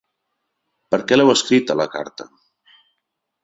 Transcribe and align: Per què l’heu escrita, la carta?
Per 0.95 0.99
què 1.11 1.19
l’heu 1.21 1.31
escrita, 1.35 1.77
la 1.85 1.89
carta? 1.99 2.31